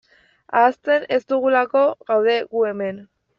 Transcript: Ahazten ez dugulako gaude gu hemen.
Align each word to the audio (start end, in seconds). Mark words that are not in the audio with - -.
Ahazten 0.61 1.05
ez 1.17 1.19
dugulako 1.33 1.85
gaude 2.09 2.35
gu 2.55 2.65
hemen. 2.71 3.05